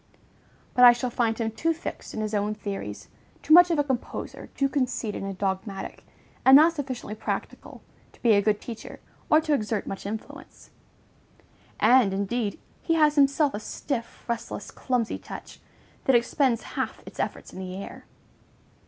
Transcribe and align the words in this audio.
But 0.73 0.83
I 0.83 0.93
shall 0.93 1.11
find 1.11 1.37
him 1.37 1.51
too 1.51 1.73
fixed 1.75 2.15
in 2.15 2.21
his 2.21 2.33
own 2.33 2.55
theories, 2.55 3.07
too 3.43 3.53
much 3.53 3.69
of 3.69 3.77
a 3.77 3.83
composer, 3.83 4.47
too 4.57 4.67
conceited 4.67 5.21
and 5.21 5.37
dogmatic, 5.37 6.03
and 6.43 6.55
not 6.55 6.73
sufficiently 6.73 7.13
practical, 7.13 7.83
to 8.11 8.21
be 8.23 8.33
a 8.33 8.41
good 8.41 8.59
teacher, 8.59 8.99
or 9.29 9.39
to 9.41 9.53
exert 9.53 9.85
much 9.85 10.07
influence; 10.07 10.71
and, 11.79 12.15
indeed, 12.15 12.59
he 12.81 12.95
has 12.95 13.13
himself 13.13 13.53
a 13.53 13.59
stiff, 13.59 14.23
restless, 14.27 14.71
clumsy 14.71 15.19
touch, 15.19 15.59
that 16.05 16.15
expends 16.15 16.63
half 16.73 17.03
its 17.05 17.19
efforts 17.19 17.53
in 17.53 17.59
the 17.59 17.75
air. 17.75 18.05